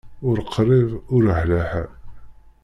Ur 0.29 0.37
qrib, 0.53 0.89
ur 1.15 1.23
ɛla 1.39 1.61
ḥal. 1.69 1.89